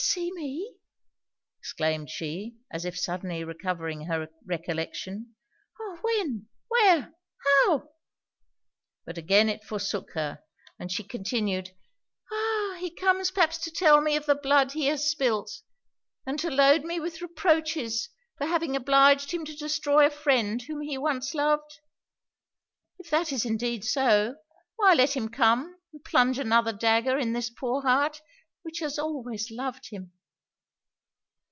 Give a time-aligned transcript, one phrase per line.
[0.03, 0.73] 'To see me!'
[1.59, 5.35] exclaimed she, as if suddenly recovering her recollection
[5.79, 5.99] 'Oh!
[6.01, 6.47] when?
[6.69, 7.13] where?
[7.63, 7.87] how?'
[9.05, 10.41] But again it forsook her;
[10.79, 11.69] and she continued
[12.33, 12.77] 'Ah!
[12.79, 15.61] he comes perhaps to tell me of the blood he has spilt,
[16.25, 20.81] and to load me with reproaches for having obliged him to destroy a friend whom
[20.81, 21.79] he once loved.
[22.99, 24.37] If that is indeed so,
[24.77, 28.19] why let him come and plunge another dagger in this poor heart,
[28.63, 30.13] which has always loved him!'